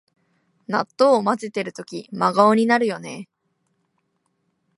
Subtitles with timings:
[0.67, 3.29] 納豆をまぜてるとき真顔になるよね